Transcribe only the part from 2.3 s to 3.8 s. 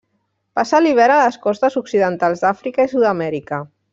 d'Àfrica i Sud-amèrica.